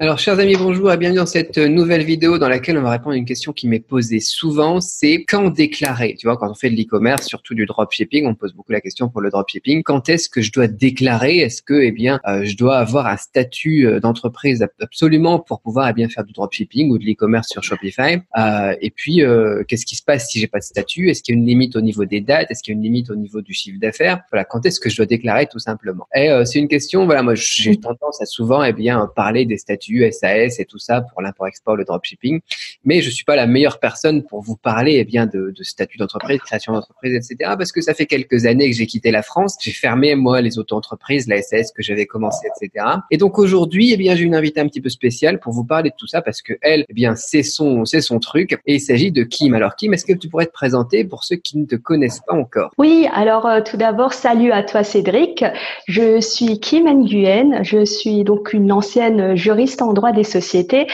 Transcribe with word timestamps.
Alors, 0.00 0.20
chers 0.20 0.38
amis, 0.38 0.54
bonjour 0.56 0.92
et 0.92 0.96
bienvenue 0.96 1.18
dans 1.18 1.26
cette 1.26 1.58
nouvelle 1.58 2.04
vidéo 2.04 2.38
dans 2.38 2.48
laquelle 2.48 2.78
on 2.78 2.82
va 2.82 2.90
répondre 2.92 3.14
à 3.14 3.16
une 3.16 3.24
question 3.24 3.52
qui 3.52 3.66
m'est 3.66 3.80
posée 3.80 4.20
souvent, 4.20 4.80
c'est 4.80 5.24
quand 5.24 5.50
déclarer? 5.50 6.14
Tu 6.16 6.28
vois, 6.28 6.36
quand 6.36 6.48
on 6.48 6.54
fait 6.54 6.70
de 6.70 6.76
l'e-commerce, 6.76 7.26
surtout 7.26 7.52
du 7.52 7.66
dropshipping, 7.66 8.24
on 8.24 8.36
pose 8.36 8.52
beaucoup 8.54 8.70
la 8.70 8.80
question 8.80 9.08
pour 9.08 9.20
le 9.20 9.30
dropshipping. 9.30 9.82
Quand 9.82 10.08
est-ce 10.08 10.28
que 10.28 10.40
je 10.40 10.52
dois 10.52 10.68
déclarer? 10.68 11.38
Est-ce 11.38 11.62
que, 11.62 11.74
eh 11.74 11.90
bien, 11.90 12.20
euh, 12.28 12.44
je 12.44 12.56
dois 12.56 12.76
avoir 12.76 13.08
un 13.08 13.16
statut 13.16 13.88
euh, 13.88 13.98
d'entreprise 13.98 14.64
absolument 14.80 15.40
pour 15.40 15.60
pouvoir, 15.60 15.88
eh 15.88 15.92
bien, 15.92 16.08
faire 16.08 16.22
du 16.22 16.32
dropshipping 16.32 16.92
ou 16.92 16.98
de 16.98 17.04
l'e-commerce 17.04 17.48
sur 17.48 17.64
Shopify? 17.64 18.18
Euh, 18.38 18.76
Et 18.80 18.90
puis, 18.90 19.22
qu'est-ce 19.66 19.84
qui 19.84 19.96
se 19.96 20.04
passe 20.04 20.30
si 20.30 20.38
j'ai 20.38 20.46
pas 20.46 20.60
de 20.60 20.64
statut? 20.64 21.10
Est-ce 21.10 21.24
qu'il 21.24 21.34
y 21.34 21.38
a 21.38 21.40
une 21.40 21.46
limite 21.46 21.74
au 21.74 21.80
niveau 21.80 22.04
des 22.04 22.20
dates? 22.20 22.52
Est-ce 22.52 22.62
qu'il 22.62 22.72
y 22.72 22.76
a 22.76 22.78
une 22.78 22.84
limite 22.84 23.10
au 23.10 23.16
niveau 23.16 23.40
du 23.40 23.52
chiffre 23.52 23.80
d'affaires? 23.80 24.20
Voilà, 24.30 24.44
quand 24.44 24.64
est-ce 24.64 24.78
que 24.78 24.90
je 24.90 24.96
dois 24.96 25.06
déclarer 25.06 25.48
tout 25.50 25.58
simplement? 25.58 26.06
Et 26.14 26.30
c'est 26.44 26.60
une 26.60 26.68
question, 26.68 27.04
voilà, 27.04 27.24
moi, 27.24 27.34
j'ai 27.34 27.74
tendance 27.74 28.22
à 28.22 28.26
souvent, 28.26 28.62
eh 28.62 28.72
bien, 28.72 29.10
parler 29.16 29.44
des 29.44 29.56
statuts 29.56 29.87
SAS 30.10 30.60
et 30.60 30.64
tout 30.64 30.78
ça 30.78 31.00
pour 31.00 31.22
l'import-export, 31.22 31.76
le 31.76 31.84
dropshipping. 31.84 32.40
Mais 32.84 33.00
je 33.00 33.10
suis 33.10 33.24
pas 33.24 33.36
la 33.36 33.46
meilleure 33.46 33.80
personne 33.80 34.22
pour 34.24 34.42
vous 34.42 34.56
parler 34.56 34.96
eh 34.96 35.04
bien 35.04 35.26
de, 35.26 35.52
de 35.56 35.62
statut 35.62 35.98
d'entreprise, 35.98 36.38
création 36.40 36.72
d'entreprise, 36.72 37.14
etc. 37.14 37.52
Parce 37.58 37.72
que 37.72 37.80
ça 37.80 37.94
fait 37.94 38.06
quelques 38.06 38.46
années 38.46 38.70
que 38.70 38.76
j'ai 38.76 38.86
quitté 38.86 39.10
la 39.10 39.22
France. 39.22 39.56
J'ai 39.60 39.72
fermé 39.72 40.14
moi 40.14 40.40
les 40.40 40.58
auto-entreprises, 40.58 41.28
la 41.28 41.42
SAS 41.42 41.72
que 41.72 41.82
j'avais 41.82 42.06
commencé, 42.06 42.48
etc. 42.48 42.84
Et 43.10 43.16
donc 43.16 43.38
aujourd'hui, 43.38 43.92
eh 43.92 43.96
bien 43.96 44.14
j'ai 44.14 44.24
une 44.24 44.34
invitée 44.34 44.60
un 44.60 44.68
petit 44.68 44.80
peu 44.80 44.88
spéciale 44.88 45.40
pour 45.40 45.52
vous 45.52 45.64
parler 45.64 45.90
de 45.90 45.94
tout 45.96 46.06
ça 46.06 46.22
parce 46.22 46.42
que 46.42 46.54
elle, 46.62 46.84
eh 46.88 46.94
bien 46.94 47.14
c'est 47.14 47.42
son 47.42 47.84
c'est 47.84 48.00
son 48.00 48.18
truc. 48.18 48.58
Et 48.66 48.74
il 48.74 48.80
s'agit 48.80 49.12
de 49.12 49.22
Kim. 49.22 49.54
Alors 49.54 49.76
Kim, 49.76 49.94
est-ce 49.94 50.04
que 50.04 50.12
tu 50.12 50.28
pourrais 50.28 50.46
te 50.46 50.52
présenter 50.52 51.04
pour 51.04 51.24
ceux 51.24 51.36
qui 51.36 51.58
ne 51.58 51.66
te 51.66 51.76
connaissent 51.76 52.20
pas 52.26 52.34
encore? 52.34 52.70
Oui. 52.78 53.08
Alors 53.12 53.46
euh, 53.46 53.60
tout 53.60 53.76
d'abord, 53.76 54.12
salut 54.12 54.52
à 54.52 54.62
toi 54.62 54.84
Cédric. 54.84 55.44
Je 55.86 56.20
suis 56.20 56.60
Kim 56.60 56.86
Nguyen. 56.88 57.62
Je 57.62 57.84
suis 57.84 58.24
donc 58.24 58.52
une 58.52 58.72
ancienne 58.72 59.36
juriste 59.36 59.77
en 59.82 59.92
droit 59.92 60.12
des 60.12 60.24
sociétés. 60.24 60.86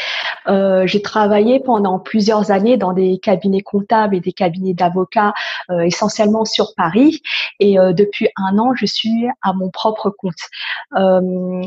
Euh, 0.46 0.86
j'ai 0.86 1.02
travaillé 1.02 1.60
pendant 1.60 1.98
plusieurs 1.98 2.50
années 2.50 2.76
dans 2.76 2.92
des 2.92 3.18
cabinets 3.18 3.62
comptables 3.62 4.16
et 4.16 4.20
des 4.20 4.32
cabinets 4.32 4.74
d'avocats, 4.74 5.32
euh, 5.70 5.80
essentiellement 5.80 6.44
sur 6.44 6.74
Paris. 6.76 7.22
Et 7.60 7.78
euh, 7.78 7.92
depuis 7.92 8.28
un 8.36 8.58
an, 8.58 8.74
je 8.74 8.86
suis 8.86 9.26
à 9.42 9.52
mon 9.52 9.70
propre 9.70 10.10
compte. 10.10 10.34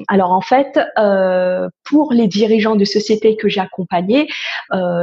Alors 0.08 0.32
en 0.32 0.42
fait, 0.42 0.80
pour 1.84 2.14
les 2.14 2.28
dirigeants 2.28 2.76
de 2.76 2.86
sociétés 2.86 3.36
que 3.36 3.50
j'ai 3.50 3.60
accompagnés, 3.60 4.28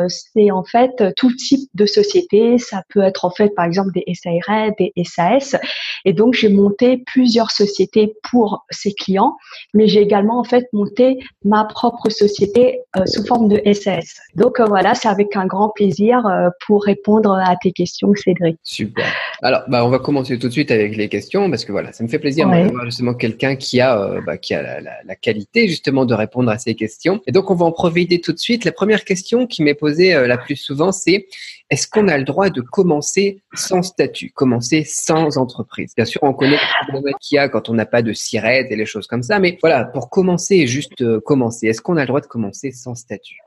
c'est 0.09 0.51
en 0.51 0.65
fait 0.65 1.15
tout 1.17 1.33
type 1.35 1.69
de 1.75 1.87
société. 1.87 2.59
Ça 2.59 2.83
peut 2.89 3.03
être 3.03 3.25
en 3.25 3.31
fait 3.31 3.51
par 3.55 3.65
exemple 3.65 3.91
des 3.92 4.05
SARL, 4.15 4.73
des 4.79 4.92
SAS. 5.05 5.57
Et 6.05 6.12
donc 6.12 6.35
j'ai 6.35 6.48
monté 6.48 6.98
plusieurs 6.98 7.51
sociétés 7.51 8.15
pour 8.31 8.65
ces 8.70 8.92
clients, 8.95 9.37
mais 9.73 9.89
j'ai 9.89 10.01
également 10.01 10.39
en 10.39 10.45
fait 10.45 10.67
monté 10.73 11.19
ma 11.45 11.65
propre 11.65 12.04
société 12.11 12.81
euh, 12.97 13.07
sous 13.07 13.25
forme 13.25 13.49
de 13.49 13.61
SAS. 13.73 14.17
Donc 14.35 14.61
euh, 14.61 14.65
voilà, 14.67 14.95
c'est 14.95 15.09
avec 15.09 15.37
un 15.37 15.47
grand 15.47 15.71
plaisir 15.71 16.27
euh, 16.27 16.49
pour 16.67 16.85
répondre 16.85 17.33
à 17.33 17.57
tes 17.57 17.73
questions, 17.73 18.13
Cédric. 18.15 18.59
Super. 18.63 19.07
Alors, 19.43 19.63
bah, 19.69 19.85
on 19.85 19.89
va 19.89 19.99
commencer 19.99 20.39
tout 20.39 20.49
de 20.49 20.53
suite 20.53 20.71
avec 20.71 20.97
les 20.97 21.09
questions 21.09 21.51
parce 21.51 21.65
que 21.65 21.73
voilà, 21.73 21.93
ça 21.93 22.05
me 22.05 22.09
fait 22.09 22.19
plaisir 22.19 22.49
ouais. 22.49 22.65
d'avoir 22.65 22.85
justement 22.85 23.15
quelqu'un 23.15 23.57
qui 23.57 23.81
a, 23.81 24.21
bah, 24.27 24.39
qui 24.39 24.55
a 24.55 24.63
la, 24.63 24.81
la, 24.81 24.93
la, 25.05 25.17
qualité 25.17 25.69
justement 25.69 26.05
de 26.05 26.15
répondre 26.15 26.51
à 26.51 26.59
ces 26.59 26.75
questions. 26.75 27.21
Et 27.27 27.33
donc, 27.33 27.51
on 27.51 27.55
va 27.55 27.67
en 27.67 27.73
profiter 27.73 28.21
tout 28.21 28.33
de 28.33 28.39
suite. 28.39 28.65
La 28.65 28.73
première 28.73 29.05
question 29.05 29.47
qui 29.47 29.63
m'est 29.63 29.75
posée 29.75 30.15
la 30.27 30.37
plus 30.37 30.57
souvent, 30.57 30.93
c'est 30.93 31.27
est-ce 31.70 31.89
qu'on 31.89 32.09
a 32.09 32.19
le 32.19 32.25
droit 32.25 32.51
de 32.51 32.61
commencer 32.61 33.43
sans 33.55 33.83
statut, 33.83 34.31
commencer 34.31 34.84
sans 34.84 35.39
entreprise? 35.39 35.93
Bien 35.97 36.05
sûr, 36.05 36.23
on 36.23 36.34
connaît 36.34 36.59
le 36.83 36.93
problème 36.93 37.15
qu'il 37.20 37.37
y 37.37 37.39
a 37.39 37.48
quand 37.48 37.69
on 37.69 37.75
n'a 37.75 37.87
pas 37.87 38.03
de 38.03 38.12
SIRET 38.12 38.67
et 38.70 38.77
les 38.77 38.87
choses 38.87 39.07
comme 39.07 39.23
ça, 39.23 39.39
mais 39.39 39.59
voilà, 39.61 39.85
pour 39.87 40.11
commencer, 40.11 40.67
juste 40.67 41.01
euh, 41.01 41.20
commencer, 41.20 41.69
est-ce 41.69 41.81
qu'on 41.81 41.97
a 41.97 42.01
le 42.01 42.07
droit 42.07 42.20
de 42.20 42.27
commencer 42.27 42.70
sans 42.70 42.95
statut? 42.95 43.39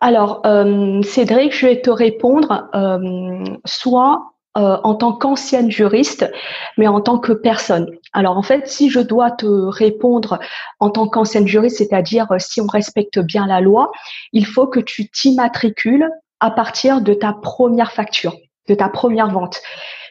Alors, 0.00 0.40
euh, 0.46 1.02
Cédric, 1.02 1.54
je 1.54 1.66
vais 1.66 1.80
te 1.80 1.90
répondre 1.90 2.68
euh, 2.74 3.44
soit 3.64 4.32
en 4.56 4.96
tant 4.96 5.12
qu'ancienne 5.12 5.70
juriste, 5.70 6.28
mais 6.76 6.88
en 6.88 7.00
tant 7.00 7.20
que 7.20 7.32
personne. 7.32 7.86
Alors 8.12 8.36
en 8.36 8.42
fait, 8.42 8.66
si 8.66 8.90
je 8.90 8.98
dois 8.98 9.30
te 9.30 9.46
répondre 9.46 10.40
en 10.80 10.90
tant 10.90 11.08
qu'ancienne 11.08 11.46
juriste, 11.46 11.78
c'est-à-dire 11.78 12.26
si 12.38 12.60
on 12.60 12.66
respecte 12.66 13.20
bien 13.20 13.46
la 13.46 13.60
loi, 13.60 13.92
il 14.32 14.44
faut 14.44 14.66
que 14.66 14.80
tu 14.80 15.08
t'immatricules 15.08 16.10
à 16.40 16.50
partir 16.50 17.00
de 17.00 17.14
ta 17.14 17.32
première 17.32 17.92
facture, 17.92 18.34
de 18.68 18.74
ta 18.74 18.88
première 18.88 19.30
vente. 19.30 19.60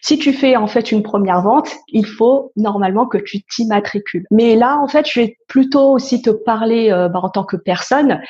Si 0.01 0.17
tu 0.17 0.31
fais 0.31 0.55
en 0.55 0.67
fait 0.67 0.91
une 0.91 1.03
première 1.03 1.41
vente, 1.41 1.75
il 1.89 2.05
faut 2.05 2.51
normalement 2.55 3.05
que 3.05 3.17
tu 3.17 3.43
t'immatricules. 3.43 4.25
Mais 4.31 4.55
là, 4.55 4.77
en 4.79 4.87
fait, 4.87 5.05
je 5.11 5.19
vais 5.19 5.37
plutôt 5.47 5.91
aussi 5.91 6.21
te 6.21 6.29
parler 6.29 6.91
euh, 6.91 7.09
bah, 7.09 7.19
en 7.21 7.29
tant 7.29 7.43
que 7.43 7.57
personne. 7.57 8.21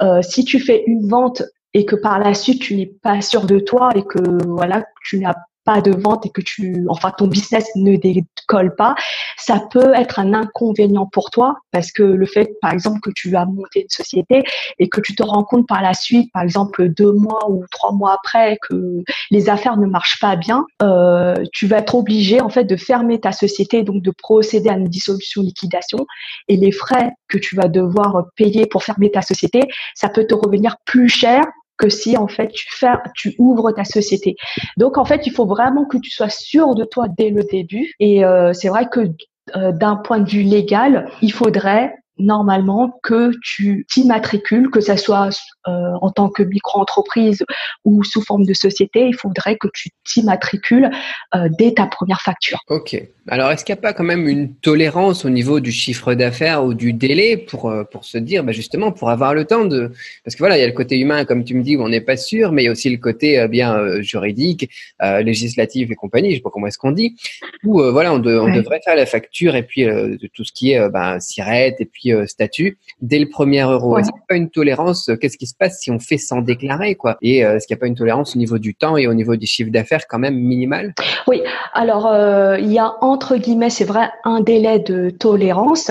Euh, 0.00 0.22
si 0.22 0.44
tu 0.44 0.58
fais 0.58 0.84
une 0.86 1.06
vente 1.08 1.42
et 1.74 1.84
que 1.84 1.96
par 1.96 2.18
la 2.18 2.32
suite 2.34 2.62
tu 2.62 2.74
n'es 2.76 2.90
pas 3.02 3.20
sûr 3.20 3.44
de 3.44 3.58
toi 3.58 3.90
et 3.94 4.02
que 4.02 4.18
voilà 4.46 4.84
tu 5.04 5.18
n'as 5.18 5.34
pas 5.68 5.82
de 5.82 5.90
vente 5.90 6.24
et 6.24 6.30
que 6.30 6.40
tu, 6.40 6.86
enfin, 6.88 7.10
ton 7.10 7.26
business 7.26 7.66
ne 7.76 7.96
décolle 7.96 8.74
pas, 8.74 8.94
ça 9.36 9.60
peut 9.70 9.92
être 9.94 10.18
un 10.18 10.32
inconvénient 10.32 11.04
pour 11.04 11.30
toi 11.30 11.56
parce 11.72 11.92
que 11.92 12.02
le 12.02 12.24
fait, 12.24 12.58
par 12.62 12.72
exemple, 12.72 13.00
que 13.00 13.10
tu 13.14 13.36
as 13.36 13.44
monté 13.44 13.82
une 13.82 13.90
société 13.90 14.44
et 14.78 14.88
que 14.88 15.02
tu 15.02 15.14
te 15.14 15.22
rends 15.22 15.44
compte 15.44 15.68
par 15.68 15.82
la 15.82 15.92
suite, 15.92 16.32
par 16.32 16.42
exemple, 16.42 16.88
deux 16.88 17.12
mois 17.12 17.50
ou 17.50 17.66
trois 17.70 17.92
mois 17.92 18.14
après 18.14 18.56
que 18.66 19.02
les 19.30 19.50
affaires 19.50 19.76
ne 19.76 19.86
marchent 19.86 20.18
pas 20.20 20.36
bien, 20.36 20.64
euh, 20.82 21.34
tu 21.52 21.66
vas 21.66 21.80
être 21.80 21.94
obligé, 21.94 22.40
en 22.40 22.48
fait, 22.48 22.64
de 22.64 22.76
fermer 22.76 23.20
ta 23.20 23.32
société, 23.32 23.82
donc 23.82 24.02
de 24.02 24.10
procéder 24.10 24.70
à 24.70 24.78
une 24.78 24.88
dissolution 24.88 25.42
liquidation. 25.42 26.06
Et 26.48 26.56
les 26.56 26.72
frais 26.72 27.10
que 27.28 27.36
tu 27.36 27.56
vas 27.56 27.68
devoir 27.68 28.24
payer 28.36 28.64
pour 28.64 28.84
fermer 28.84 29.10
ta 29.10 29.20
société, 29.20 29.60
ça 29.94 30.08
peut 30.08 30.26
te 30.26 30.34
revenir 30.34 30.76
plus 30.86 31.10
cher 31.10 31.44
que 31.78 31.88
si 31.88 32.16
en 32.16 32.28
fait 32.28 32.48
tu 32.48 32.68
tu 33.14 33.34
ouvres 33.38 33.72
ta 33.72 33.84
société. 33.84 34.36
Donc 34.76 34.98
en 34.98 35.04
fait, 35.04 35.26
il 35.26 35.32
faut 35.32 35.46
vraiment 35.46 35.84
que 35.84 35.98
tu 35.98 36.10
sois 36.10 36.28
sûr 36.28 36.74
de 36.74 36.84
toi 36.84 37.06
dès 37.08 37.30
le 37.30 37.44
début. 37.44 37.92
Et 38.00 38.24
euh, 38.24 38.52
c'est 38.52 38.68
vrai 38.68 38.88
que 38.88 39.12
euh, 39.56 39.72
d'un 39.72 39.96
point 39.96 40.20
de 40.20 40.28
vue 40.28 40.42
légal, 40.42 41.10
il 41.22 41.32
faudrait 41.32 41.94
normalement 42.18 42.98
que 43.02 43.32
tu 43.42 43.86
t'immatricules, 43.88 44.70
que 44.70 44.80
ça 44.80 44.96
soit 44.96 45.30
euh, 45.66 45.70
en 46.00 46.10
tant 46.10 46.28
que 46.28 46.42
micro-entreprise 46.42 47.44
ou 47.84 48.02
sous 48.04 48.22
forme 48.22 48.44
de 48.44 48.54
société, 48.54 49.06
il 49.06 49.14
faudrait 49.14 49.56
que 49.56 49.68
tu 49.72 49.90
t'immatricules 50.04 50.90
euh, 51.34 51.48
dès 51.58 51.72
ta 51.72 51.86
première 51.86 52.20
facture. 52.20 52.58
Ok. 52.68 53.00
Alors, 53.28 53.50
est-ce 53.50 53.64
qu'il 53.64 53.74
n'y 53.74 53.78
a 53.78 53.82
pas 53.82 53.92
quand 53.92 54.04
même 54.04 54.26
une 54.26 54.54
tolérance 54.54 55.24
au 55.24 55.30
niveau 55.30 55.60
du 55.60 55.70
chiffre 55.70 56.14
d'affaires 56.14 56.64
ou 56.64 56.72
du 56.72 56.94
délai 56.94 57.36
pour, 57.36 57.70
euh, 57.70 57.84
pour 57.84 58.04
se 58.04 58.16
dire, 58.16 58.42
bah 58.42 58.52
justement, 58.52 58.90
pour 58.92 59.10
avoir 59.10 59.34
le 59.34 59.44
temps 59.44 59.66
de... 59.66 59.92
Parce 60.24 60.34
que 60.34 60.38
voilà, 60.38 60.56
il 60.56 60.60
y 60.60 60.64
a 60.64 60.66
le 60.66 60.72
côté 60.72 60.98
humain, 60.98 61.24
comme 61.24 61.44
tu 61.44 61.54
me 61.54 61.62
dis, 61.62 61.76
où 61.76 61.82
on 61.82 61.88
n'est 61.88 62.00
pas 62.00 62.16
sûr, 62.16 62.52
mais 62.52 62.62
il 62.62 62.66
y 62.66 62.68
a 62.68 62.72
aussi 62.72 62.88
le 62.88 62.96
côté 62.96 63.46
bien 63.48 64.00
juridique, 64.00 64.70
législatif 65.00 65.90
et 65.90 65.94
compagnie, 65.94 66.30
je 66.30 66.36
sais 66.36 66.42
pas 66.42 66.50
comment 66.50 66.66
est-ce 66.66 66.78
qu'on 66.78 66.92
dit, 66.92 67.16
où 67.64 67.82
voilà, 67.92 68.14
on, 68.14 68.18
de, 68.18 68.34
on 68.36 68.46
ouais. 68.46 68.56
devrait 68.56 68.80
faire 68.82 68.96
la 68.96 69.06
facture 69.06 69.56
et 69.56 69.62
puis 69.62 69.86
tout 70.32 70.44
ce 70.44 70.52
qui 70.52 70.72
est 70.72 70.88
ben, 70.88 71.20
SIRET 71.20 71.76
et 71.78 71.84
puis 71.84 72.07
statut 72.26 72.78
dès 73.00 73.18
le 73.18 73.28
premier 73.28 73.62
euro. 73.62 73.94
Ouais. 73.94 74.00
Est-ce 74.00 74.10
qu'il 74.10 74.16
n'y 74.16 74.22
a 74.22 74.26
pas 74.28 74.36
une 74.36 74.50
tolérance 74.50 75.10
Qu'est-ce 75.20 75.36
qui 75.36 75.46
se 75.46 75.54
passe 75.54 75.80
si 75.80 75.90
on 75.90 75.98
fait 75.98 76.18
sans 76.18 76.40
déclarer 76.40 76.94
quoi? 76.94 77.16
Et 77.22 77.38
est-ce 77.38 77.66
qu'il 77.66 77.74
n'y 77.74 77.78
a 77.78 77.80
pas 77.80 77.86
une 77.86 77.94
tolérance 77.94 78.36
au 78.36 78.38
niveau 78.38 78.58
du 78.58 78.74
temps 78.74 78.96
et 78.96 79.06
au 79.06 79.14
niveau 79.14 79.36
du 79.36 79.46
chiffre 79.46 79.70
d'affaires 79.70 80.06
quand 80.08 80.18
même 80.18 80.36
minimal 80.36 80.94
Oui, 81.26 81.42
alors 81.72 82.12
il 82.58 82.72
y 82.72 82.78
a 82.78 82.94
entre 83.00 83.36
guillemets, 83.36 83.70
c'est 83.70 83.84
vrai, 83.84 84.10
un 84.24 84.40
délai 84.40 84.78
de 84.78 85.10
tolérance. 85.10 85.90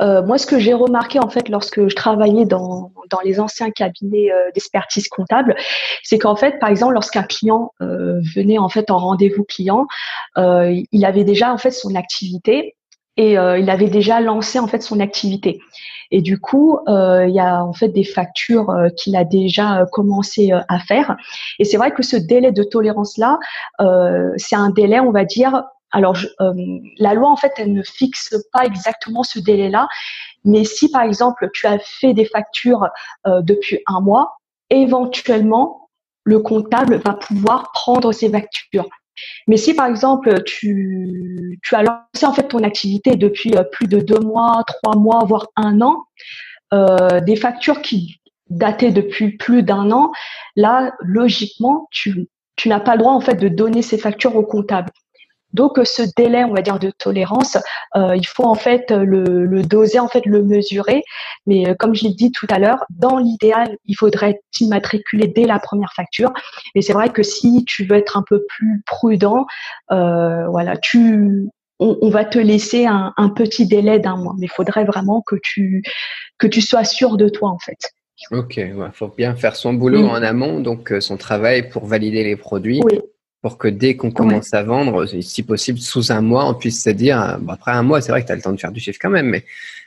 Euh, 0.00 0.22
moi, 0.22 0.38
ce 0.38 0.46
que 0.46 0.58
j'ai 0.58 0.74
remarqué 0.74 1.18
en 1.18 1.28
fait 1.28 1.48
lorsque 1.48 1.88
je 1.88 1.94
travaillais 1.94 2.44
dans, 2.44 2.92
dans 3.10 3.20
les 3.24 3.40
anciens 3.40 3.70
cabinets 3.70 4.30
euh, 4.30 4.50
d'expertise 4.54 5.08
comptable, 5.08 5.56
c'est 6.02 6.18
qu'en 6.18 6.36
fait, 6.36 6.58
par 6.58 6.68
exemple, 6.68 6.94
lorsqu'un 6.94 7.22
client 7.22 7.72
euh, 7.80 8.20
venait 8.34 8.58
en 8.58 8.68
fait 8.68 8.90
en 8.90 8.98
rendez-vous 8.98 9.44
client, 9.44 9.86
il 10.36 11.04
avait 11.04 11.24
déjà 11.24 11.52
en 11.52 11.58
fait 11.58 11.70
son 11.70 11.94
activité 11.94 12.75
et 13.16 13.32
il 13.32 13.70
avait 13.70 13.88
déjà 13.88 14.20
lancé 14.20 14.58
en 14.58 14.66
fait 14.66 14.82
son 14.82 15.00
activité. 15.00 15.60
Et 16.10 16.22
du 16.22 16.38
coup, 16.38 16.78
euh, 16.86 17.26
il 17.26 17.34
y 17.34 17.40
a 17.40 17.64
en 17.64 17.72
fait 17.72 17.88
des 17.88 18.04
factures 18.04 18.70
euh, 18.70 18.88
qu'il 18.90 19.16
a 19.16 19.24
déjà 19.24 19.80
euh, 19.80 19.86
commencé 19.90 20.52
à 20.52 20.78
faire. 20.78 21.16
Et 21.58 21.64
c'est 21.64 21.76
vrai 21.76 21.90
que 21.90 22.02
ce 22.02 22.16
délai 22.16 22.52
de 22.52 22.62
tolérance 22.62 23.18
là, 23.18 23.38
c'est 24.36 24.56
un 24.56 24.70
délai, 24.70 25.00
on 25.00 25.10
va 25.10 25.24
dire, 25.24 25.64
alors, 25.92 26.14
je, 26.14 26.26
euh, 26.40 26.52
la 26.98 27.14
loi, 27.14 27.30
en 27.30 27.36
fait, 27.36 27.52
elle 27.56 27.72
ne 27.72 27.82
fixe 27.82 28.34
pas 28.52 28.64
exactement 28.64 29.22
ce 29.22 29.38
délai-là. 29.38 29.88
Mais 30.44 30.64
si, 30.64 30.90
par 30.90 31.02
exemple, 31.02 31.48
tu 31.52 31.66
as 31.66 31.78
fait 31.78 32.12
des 32.12 32.24
factures 32.24 32.88
euh, 33.26 33.40
depuis 33.42 33.80
un 33.86 34.00
mois, 34.00 34.36
éventuellement, 34.68 35.88
le 36.24 36.40
comptable 36.40 37.00
va 37.04 37.14
pouvoir 37.14 37.70
prendre 37.72 38.12
ces 38.12 38.28
factures. 38.28 38.88
Mais 39.46 39.56
si, 39.56 39.74
par 39.74 39.86
exemple, 39.86 40.42
tu, 40.44 41.58
as 41.72 41.82
lancé 41.82 42.26
en 42.26 42.32
fait 42.32 42.48
ton 42.48 42.62
activité 42.62 43.16
depuis 43.16 43.52
plus 43.72 43.86
de 43.86 44.00
deux 44.00 44.20
mois, 44.20 44.62
trois 44.66 44.96
mois, 44.96 45.24
voire 45.24 45.46
un 45.56 45.80
an, 45.80 46.04
euh, 46.74 47.20
des 47.20 47.36
factures 47.36 47.82
qui 47.82 48.20
dataient 48.50 48.92
depuis 48.92 49.36
plus 49.36 49.62
d'un 49.62 49.90
an, 49.90 50.12
là, 50.54 50.92
logiquement, 51.00 51.88
tu, 51.90 52.28
tu 52.56 52.68
n'as 52.68 52.80
pas 52.80 52.92
le 52.92 53.00
droit 53.00 53.12
en 53.12 53.20
fait 53.20 53.34
de 53.34 53.48
donner 53.48 53.82
ces 53.82 53.98
factures 53.98 54.36
au 54.36 54.42
comptable. 54.42 54.90
Donc 55.52 55.78
ce 55.84 56.02
délai, 56.16 56.44
on 56.44 56.52
va 56.52 56.60
dire 56.60 56.78
de 56.78 56.90
tolérance, 56.90 57.56
euh, 57.96 58.16
il 58.16 58.26
faut 58.26 58.44
en 58.44 58.54
fait 58.54 58.90
le, 58.90 59.46
le, 59.46 59.62
doser, 59.62 59.98
en 59.98 60.08
fait 60.08 60.26
le 60.26 60.42
mesurer. 60.42 61.02
Mais 61.46 61.68
euh, 61.68 61.74
comme 61.74 61.94
je 61.94 62.04
l'ai 62.04 62.10
dit 62.10 62.32
tout 62.32 62.46
à 62.50 62.58
l'heure, 62.58 62.84
dans 62.90 63.18
l'idéal, 63.18 63.76
il 63.86 63.94
faudrait 63.94 64.40
t'immatriculer 64.52 65.28
dès 65.28 65.44
la 65.44 65.58
première 65.58 65.92
facture. 65.94 66.32
Mais 66.74 66.82
c'est 66.82 66.92
vrai 66.92 67.10
que 67.10 67.22
si 67.22 67.64
tu 67.64 67.84
veux 67.84 67.96
être 67.96 68.16
un 68.16 68.24
peu 68.28 68.44
plus 68.48 68.82
prudent, 68.86 69.46
euh, 69.92 70.46
voilà, 70.48 70.76
tu 70.76 71.48
on, 71.78 72.08
va 72.08 72.24
te 72.24 72.38
laisser 72.38 72.86
un, 72.86 73.12
un 73.18 73.28
petit 73.28 73.66
délai 73.66 73.98
d'un 73.98 74.16
mois, 74.16 74.34
mais 74.38 74.46
il 74.46 74.50
faudrait 74.50 74.84
vraiment 74.84 75.22
que 75.26 75.36
tu 75.42 75.82
que 76.38 76.46
tu 76.46 76.62
sois 76.62 76.84
sûr 76.84 77.18
de 77.18 77.28
toi 77.28 77.50
en 77.50 77.58
fait. 77.58 77.92
Ok, 78.30 78.56
il 78.56 78.74
faut 78.94 79.08
bien 79.08 79.34
faire 79.34 79.56
son 79.56 79.74
boulot 79.74 80.06
en 80.06 80.22
amont, 80.22 80.60
donc 80.60 80.94
son 81.00 81.18
travail 81.18 81.68
pour 81.68 81.84
valider 81.84 82.24
les 82.24 82.36
produits. 82.36 82.80
Oui 82.82 82.98
pour 83.42 83.58
que 83.58 83.68
dès 83.68 83.96
qu'on 83.96 84.10
commence 84.10 84.54
à 84.54 84.62
vendre, 84.62 85.06
si 85.06 85.42
possible 85.42 85.78
sous 85.78 86.10
un 86.10 86.20
mois, 86.20 86.48
on 86.48 86.54
puisse 86.54 86.82
se 86.82 86.90
dire, 86.90 87.38
bon, 87.40 87.52
après 87.52 87.72
un 87.72 87.82
mois, 87.82 88.00
c'est 88.00 88.10
vrai 88.10 88.22
que 88.22 88.26
tu 88.26 88.32
as 88.32 88.36
le 88.36 88.42
temps 88.42 88.52
de 88.52 88.60
faire 88.60 88.72
du 88.72 88.80
chiffre 88.80 88.98
quand 89.00 89.10
même, 89.10 89.28
mais 89.28 89.44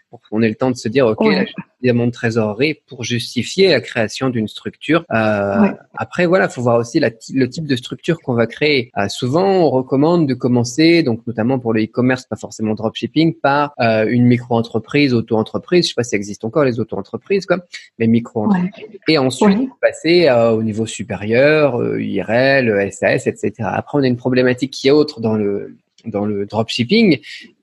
pour 0.10 0.22
qu'on 0.28 0.42
ait 0.42 0.50
le 0.50 0.56
temps 0.56 0.72
de 0.72 0.76
se 0.76 0.88
dire, 0.88 1.06
OK, 1.08 1.22
ouais. 1.22 1.46
j'ai 1.46 1.54
suffisamment 1.78 2.08
de 2.08 2.12
trésorerie 2.12 2.82
pour 2.88 3.04
justifier 3.04 3.70
la 3.70 3.80
création 3.80 4.30
d'une 4.30 4.48
structure. 4.48 5.06
Euh, 5.12 5.72
Après, 5.94 6.26
voilà, 6.26 6.50
faut 6.50 6.62
voir 6.62 6.78
aussi 6.78 7.00
la, 7.00 7.12
le 7.34 7.50
type 7.50 7.68
de 7.68 7.76
structure 7.76 8.20
qu'on 8.20 8.34
va 8.34 8.48
créer. 8.48 8.92
Euh, 8.98 9.08
souvent, 9.08 9.48
on 9.48 9.70
recommande 9.70 10.28
de 10.28 10.34
commencer, 10.34 11.04
donc 11.04 11.26
notamment 11.28 11.60
pour 11.60 11.74
le 11.74 11.84
e-commerce, 11.84 12.26
pas 12.26 12.36
forcément 12.36 12.74
dropshipping, 12.74 13.36
par 13.36 13.74
euh, 13.80 14.08
une 14.10 14.26
micro-entreprise, 14.26 15.14
auto-entreprise. 15.14 15.86
Je 15.86 15.90
sais 15.90 15.96
pas 15.96 16.04
si 16.04 16.12
ça 16.12 16.18
existe 16.18 16.44
encore 16.44 16.64
les 16.64 16.80
auto-entreprises, 16.80 17.46
quoi, 17.46 17.58
mais 18.00 18.08
micro-entreprise. 18.08 18.86
Et 19.08 19.18
ensuite, 19.18 19.70
passer 19.82 20.28
euh, 20.28 20.52
au 20.52 20.64
niveau 20.64 20.86
supérieur, 20.86 21.98
IRL, 22.00 22.92
SAS, 22.92 23.28
etc. 23.28 23.54
Après, 23.60 23.98
on 23.98 24.04
a 24.04 24.08
une 24.08 24.18
problématique 24.18 24.72
qui 24.72 24.88
est 24.88 24.92
autre 24.92 25.22
dans 25.22 25.36
le 25.36 25.76
dans 26.06 26.26
le 26.26 26.46
dropshipping, 26.46 27.20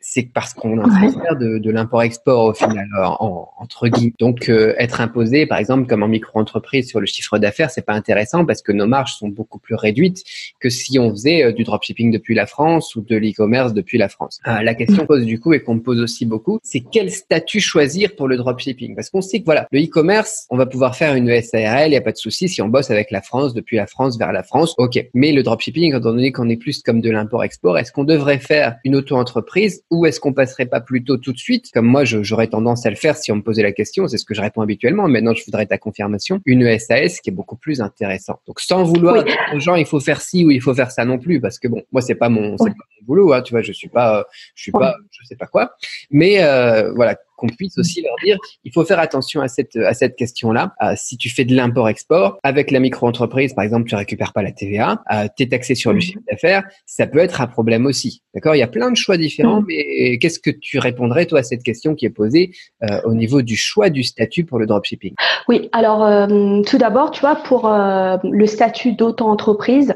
c'est 0.08 0.32
parce 0.32 0.54
qu'on 0.54 0.78
est 0.78 0.84
en 0.84 0.88
train 0.88 1.08
de 1.08 1.20
faire 1.20 1.36
de, 1.36 1.70
l'import-export 1.70 2.44
au 2.44 2.54
final, 2.54 2.88
en, 2.96 3.48
entre 3.58 3.88
guillemets. 3.88 4.14
Donc, 4.20 4.48
euh, 4.48 4.74
être 4.78 5.00
imposé, 5.00 5.46
par 5.46 5.58
exemple, 5.58 5.88
comme 5.88 6.04
en 6.04 6.08
micro-entreprise 6.08 6.88
sur 6.88 7.00
le 7.00 7.06
chiffre 7.06 7.38
d'affaires, 7.38 7.72
c'est 7.72 7.84
pas 7.84 7.92
intéressant 7.94 8.44
parce 8.46 8.62
que 8.62 8.70
nos 8.70 8.86
marges 8.86 9.14
sont 9.16 9.28
beaucoup 9.28 9.58
plus 9.58 9.74
réduites 9.74 10.22
que 10.60 10.70
si 10.70 11.00
on 11.00 11.10
faisait 11.10 11.42
euh, 11.42 11.52
du 11.52 11.64
dropshipping 11.64 12.12
depuis 12.12 12.36
la 12.36 12.46
France 12.46 12.94
ou 12.94 13.00
de 13.00 13.16
l'e-commerce 13.16 13.74
depuis 13.74 13.98
la 13.98 14.08
France. 14.08 14.38
Euh, 14.46 14.62
la 14.62 14.74
question 14.76 15.06
pose 15.06 15.24
du 15.24 15.40
coup 15.40 15.52
et 15.54 15.60
qu'on 15.60 15.74
me 15.74 15.82
pose 15.82 16.00
aussi 16.00 16.24
beaucoup, 16.24 16.60
c'est 16.62 16.84
quel 16.92 17.10
statut 17.10 17.60
choisir 17.60 18.14
pour 18.14 18.28
le 18.28 18.36
dropshipping? 18.36 18.94
Parce 18.94 19.10
qu'on 19.10 19.22
sait 19.22 19.40
que 19.40 19.44
voilà, 19.44 19.66
le 19.72 19.80
e-commerce, 19.80 20.46
on 20.50 20.56
va 20.56 20.66
pouvoir 20.66 20.94
faire 20.94 21.16
une 21.16 21.28
SARL, 21.42 21.88
il 21.88 21.90
n'y 21.90 21.96
a 21.96 22.00
pas 22.00 22.12
de 22.12 22.16
souci 22.16 22.48
si 22.48 22.62
on 22.62 22.68
bosse 22.68 22.92
avec 22.92 23.10
la 23.10 23.22
France 23.22 23.54
depuis 23.54 23.76
la 23.76 23.88
France 23.88 24.18
vers 24.18 24.32
la 24.32 24.44
France, 24.44 24.76
ok. 24.78 25.04
Mais 25.14 25.32
le 25.32 25.42
dropshipping, 25.42 25.96
étant 25.96 26.12
donné 26.12 26.30
qu'on 26.30 26.48
est 26.48 26.56
plus 26.56 26.80
comme 26.82 27.00
de 27.00 27.10
l'import-export, 27.10 27.76
est-ce 27.76 27.90
qu'on 27.90 28.04
devrait 28.04 28.38
faire 28.38 28.76
une 28.84 28.94
auto-entreprise 28.94 29.82
ou 29.90 29.95
est-ce 30.04 30.20
qu'on 30.20 30.32
passerait 30.32 30.66
pas 30.66 30.80
plutôt 30.80 31.16
tout 31.16 31.32
de 31.32 31.38
suite, 31.38 31.70
comme 31.72 31.86
moi 31.86 32.04
j'aurais 32.04 32.48
tendance 32.48 32.84
à 32.84 32.90
le 32.90 32.96
faire 32.96 33.16
si 33.16 33.32
on 33.32 33.36
me 33.36 33.42
posait 33.42 33.62
la 33.62 33.72
question, 33.72 34.06
c'est 34.08 34.18
ce 34.18 34.24
que 34.24 34.34
je 34.34 34.42
réponds 34.42 34.60
habituellement, 34.60 35.08
maintenant 35.08 35.32
je 35.34 35.44
voudrais 35.44 35.66
ta 35.66 35.78
confirmation, 35.78 36.40
une 36.44 36.78
SAS 36.78 37.20
qui 37.20 37.30
est 37.30 37.32
beaucoup 37.32 37.56
plus 37.56 37.80
intéressant. 37.80 38.40
Donc 38.46 38.60
sans 38.60 38.82
vouloir 38.82 39.24
dire 39.24 39.36
aux 39.54 39.60
gens 39.60 39.76
il 39.76 39.86
faut 39.86 40.00
faire 40.00 40.20
ci 40.20 40.44
ou 40.44 40.50
il 40.50 40.60
faut 40.60 40.74
faire 40.74 40.90
ça 40.90 41.04
non 41.04 41.18
plus, 41.18 41.40
parce 41.40 41.58
que 41.58 41.68
bon, 41.68 41.82
moi 41.92 42.02
c'est 42.02 42.16
pas 42.16 42.28
mon, 42.28 42.56
pas 42.56 42.64
mon 42.64 42.95
boulot, 43.06 43.32
hein, 43.32 43.42
tu 43.42 43.52
vois, 43.52 43.62
je 43.62 43.72
suis 43.72 43.88
pas, 43.88 44.26
je 44.54 44.62
suis 44.62 44.72
pas, 44.72 44.96
je 45.10 45.26
sais 45.26 45.36
pas 45.36 45.46
quoi, 45.46 45.72
mais 46.10 46.42
euh, 46.42 46.92
voilà, 46.94 47.16
qu'on 47.36 47.46
puisse 47.46 47.78
aussi 47.78 48.02
leur 48.02 48.14
dire, 48.24 48.38
il 48.64 48.72
faut 48.72 48.84
faire 48.84 48.98
attention 48.98 49.40
à 49.40 49.48
cette, 49.48 49.76
à 49.76 49.94
cette 49.94 50.16
question-là. 50.16 50.74
Euh, 50.82 50.94
si 50.96 51.16
tu 51.16 51.28
fais 51.28 51.44
de 51.44 51.54
l'import-export, 51.54 52.38
avec 52.42 52.70
la 52.70 52.80
micro-entreprise, 52.80 53.54
par 53.54 53.64
exemple, 53.64 53.88
tu 53.88 53.94
récupères 53.94 54.32
pas 54.32 54.42
la 54.42 54.52
TVA, 54.52 55.02
euh, 55.12 55.28
tu 55.36 55.44
es 55.44 55.48
taxé 55.48 55.74
sur 55.74 55.92
le 55.92 55.96
mhm. 55.96 56.00
chiffre 56.00 56.20
d'affaires, 56.30 56.64
ça 56.86 57.06
peut 57.06 57.18
être 57.18 57.40
un 57.40 57.46
problème 57.46 57.86
aussi. 57.86 58.22
D'accord? 58.34 58.54
Il 58.54 58.58
y 58.58 58.62
a 58.62 58.68
plein 58.68 58.90
de 58.90 58.96
choix 58.96 59.16
différents, 59.16 59.60
mhm. 59.60 59.66
mais 59.68 60.18
qu'est-ce 60.18 60.38
que 60.38 60.50
tu 60.50 60.78
répondrais, 60.78 61.26
toi, 61.26 61.40
à 61.40 61.42
cette 61.42 61.62
question 61.62 61.94
qui 61.94 62.06
est 62.06 62.10
posée 62.10 62.52
euh, 62.82 63.00
au 63.04 63.14
niveau 63.14 63.42
du 63.42 63.56
choix 63.56 63.90
du 63.90 64.02
statut 64.02 64.44
pour 64.44 64.58
le 64.58 64.66
dropshipping? 64.66 65.14
Oui, 65.48 65.68
alors 65.72 66.04
euh, 66.04 66.62
tout 66.62 66.78
d'abord, 66.78 67.10
tu 67.10 67.20
vois, 67.20 67.36
pour 67.36 67.68
euh, 67.68 68.16
le 68.24 68.46
statut 68.46 68.92
d'auto-entreprise, 68.92 69.94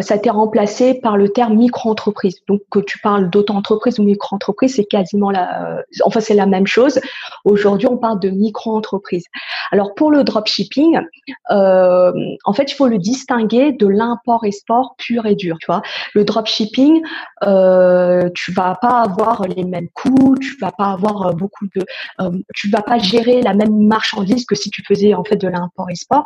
ça 0.00 0.18
t'est 0.18 0.30
remplacé 0.30 0.94
par 0.94 1.16
le 1.16 1.28
terme 1.28 1.56
micro-entreprise. 1.56 2.40
Donc, 2.48 2.60
que 2.70 2.80
tu 2.80 2.98
parles 2.98 3.30
d'auto-entreprise 3.30 3.98
ou 3.98 4.04
micro-entreprise, 4.04 4.76
c'est 4.76 4.84
quasiment 4.84 5.30
la, 5.30 5.82
enfin, 6.04 6.20
c'est 6.20 6.34
la 6.34 6.46
même 6.46 6.66
chose. 6.66 7.00
Aujourd'hui, 7.44 7.88
on 7.88 7.96
parle 7.96 8.20
de 8.20 8.30
micro-entreprise. 8.30 9.24
Alors 9.70 9.94
pour 9.94 10.10
le 10.10 10.24
dropshipping, 10.24 11.00
euh, 11.50 12.12
en 12.44 12.52
fait, 12.52 12.70
il 12.70 12.74
faut 12.74 12.88
le 12.88 12.98
distinguer 12.98 13.72
de 13.72 13.86
l'import-export 13.86 14.94
pur 14.98 15.26
et 15.26 15.34
dur. 15.34 15.56
Tu 15.60 15.66
vois, 15.66 15.82
le 16.14 16.24
dropshipping, 16.24 17.02
euh, 17.44 18.28
tu 18.34 18.52
vas 18.52 18.76
pas 18.80 19.02
avoir 19.02 19.42
les 19.48 19.64
mêmes 19.64 19.88
coûts, 19.94 20.36
tu 20.40 20.56
vas 20.60 20.72
pas 20.72 20.92
avoir 20.92 21.26
euh, 21.26 21.32
beaucoup 21.32 21.66
de, 21.74 21.84
euh, 22.20 22.30
tu 22.54 22.70
vas 22.70 22.82
pas 22.82 22.98
gérer 22.98 23.42
la 23.42 23.54
même 23.54 23.86
marchandise 23.86 24.44
que 24.46 24.54
si 24.54 24.70
tu 24.70 24.82
faisais 24.86 25.14
en 25.14 25.24
fait 25.24 25.36
de 25.36 25.48
l'import-export. 25.48 26.24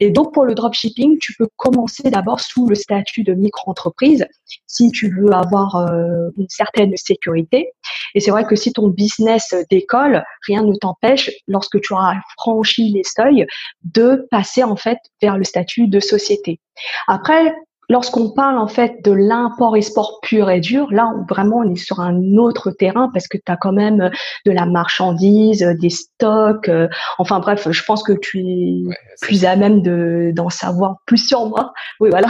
Et 0.00 0.10
donc 0.10 0.32
pour 0.32 0.44
le 0.44 0.54
dropshipping, 0.54 1.18
tu 1.20 1.34
peux 1.34 1.48
commencer 1.56 2.10
d'abord 2.10 2.40
sous 2.40 2.66
le 2.66 2.74
statut 2.74 3.22
de 3.22 3.34
micro-entreprise 3.34 4.26
si 4.68 4.92
tu 4.92 5.10
veux 5.10 5.32
avoir 5.32 5.76
euh, 5.76 6.30
une 6.36 6.48
certaine 6.48 6.96
sécurité. 6.96 7.72
Et 8.14 8.20
c'est 8.20 8.30
vrai 8.30 8.44
que 8.44 8.54
si 8.54 8.72
ton 8.72 8.88
business 8.88 9.54
d'école, 9.70 10.22
rien 10.46 10.62
ne 10.62 10.74
t'empêche, 10.76 11.30
lorsque 11.48 11.80
tu 11.80 11.92
auras 11.94 12.14
franchi 12.36 12.92
les 12.92 13.02
seuils, 13.02 13.46
de 13.82 14.28
passer 14.30 14.62
en 14.62 14.76
fait 14.76 14.98
vers 15.20 15.36
le 15.36 15.44
statut 15.44 15.88
de 15.88 15.98
société. 15.98 16.60
Après, 17.08 17.52
Lorsqu'on 17.90 18.30
parle 18.30 18.58
en 18.58 18.68
fait 18.68 19.02
de 19.02 19.12
l'import-export 19.12 20.20
pur 20.20 20.50
et 20.50 20.60
dur, 20.60 20.88
là 20.90 21.10
vraiment 21.26 21.58
on 21.64 21.72
est 21.72 21.76
sur 21.76 22.00
un 22.00 22.36
autre 22.36 22.70
terrain 22.70 23.08
parce 23.14 23.28
que 23.28 23.38
tu 23.38 23.50
as 23.50 23.56
quand 23.56 23.72
même 23.72 24.02
euh, 24.02 24.10
de 24.44 24.52
la 24.52 24.66
marchandise, 24.66 25.62
euh, 25.62 25.72
des 25.72 25.88
stocks, 25.88 26.68
euh, 26.68 26.88
enfin 27.16 27.40
bref, 27.40 27.66
je 27.70 27.82
pense 27.84 28.02
que 28.02 28.12
tu 28.12 28.40
es 28.40 28.82
plus 29.22 29.46
à 29.46 29.56
même 29.56 29.80
de 29.80 30.32
d'en 30.34 30.50
savoir 30.50 30.96
plus 31.06 31.28
sur 31.28 31.46
moi. 31.46 31.72
Oui 32.00 32.10
voilà. 32.10 32.28